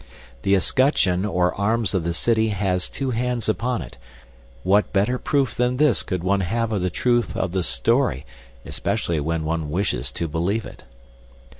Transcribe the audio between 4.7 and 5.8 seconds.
better proof than